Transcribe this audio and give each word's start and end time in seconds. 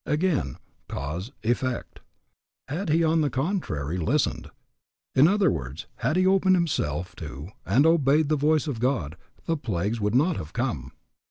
Again, 0.07 0.57
cause, 0.87 1.31
effect. 1.43 1.99
Had 2.67 2.89
he, 2.89 3.03
on 3.03 3.21
the 3.21 3.29
contrary, 3.29 3.99
listened, 3.99 4.49
in 5.13 5.27
other 5.27 5.51
words, 5.51 5.85
had 5.97 6.15
he 6.17 6.25
opened 6.25 6.55
himself 6.55 7.15
to 7.17 7.49
and 7.67 7.85
obeyed 7.85 8.27
the 8.27 8.35
voice 8.35 8.65
of 8.65 8.79
God, 8.79 9.15
the 9.45 9.55
plagues 9.57 10.01
would 10.01 10.15
not 10.15 10.37
have 10.37 10.53
come. 10.53 10.91